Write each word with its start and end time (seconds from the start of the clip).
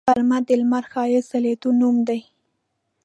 غرمه 0.09 0.37
د 0.47 0.49
لمر 0.61 0.83
ښایسته 0.91 1.27
ځلیدو 1.39 1.69
نوم 1.79 1.95
دی 2.07 2.21